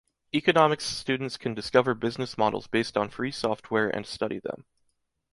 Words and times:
Economics 0.33 0.83
students 0.85 1.37
can 1.37 1.53
discover 1.53 1.93
business 1.93 2.35
models 2.35 2.65
based 2.65 2.97
on 2.97 3.07
free 3.07 3.29
software 3.31 3.87
and 3.87 4.07
study 4.07 4.39
them. 4.39 4.65